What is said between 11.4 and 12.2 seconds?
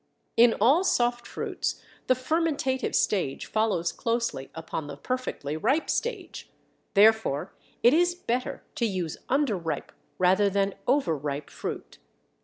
fruit.